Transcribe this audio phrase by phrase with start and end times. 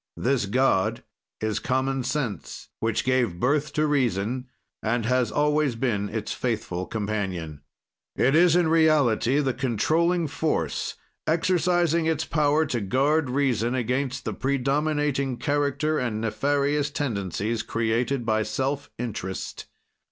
[0.17, 1.03] "This god
[1.41, 4.47] is Common Sense, which gave birth to Reason,
[4.81, 7.61] and has always been its faithful companion.
[8.15, 10.95] "It is, in reality, the controlling force
[11.27, 18.41] exercising its power to guard reason against the predominating character and nefarious tendencies created by
[18.41, 19.67] self interest.